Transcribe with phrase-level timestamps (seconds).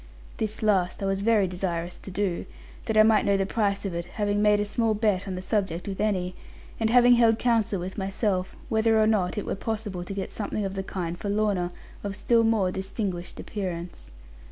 [0.37, 2.47] This last I was very desirous to do,
[2.85, 5.43] that I might know the price of it, having made a small bet on the
[5.43, 6.33] subject with Annie;
[6.79, 10.65] and having held counsel with myself, whether or not it were possible to get something
[10.65, 11.71] of the kind for Lorna,
[12.03, 14.09] of still more distinguished appearance.